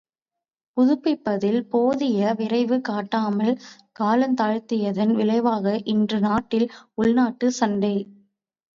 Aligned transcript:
புதுப்பிப்பதில் 0.77 1.59
போதிய 1.67 2.31
விரைவு 2.39 2.79
காட்டாமல் 2.81 3.53
காலந் 3.99 4.35
தாழ்த்தியதன் 4.41 5.15
விளைவாக 5.15 5.65
இன்று 5.87 6.19
நாட்டில் 6.21 6.69
உள்நாட்டுச் 6.97 7.57
சண்டை! 7.59 7.95